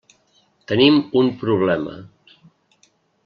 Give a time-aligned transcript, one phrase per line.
[0.71, 1.93] Tenim un problema.